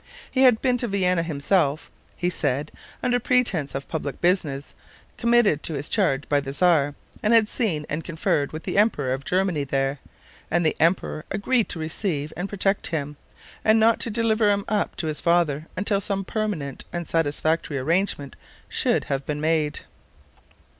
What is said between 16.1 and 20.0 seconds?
permanent and satisfactory arrangement should have been made.